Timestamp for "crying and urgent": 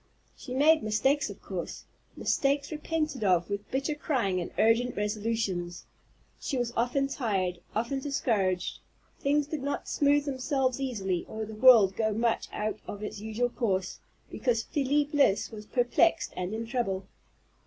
3.93-4.95